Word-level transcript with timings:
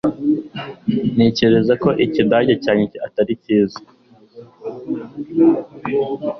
ntekereza 1.15 1.73
ko 1.83 1.89
ikidage 2.05 2.53
cyanjye 2.63 2.97
atari 3.05 3.33
cyiza 3.43 3.79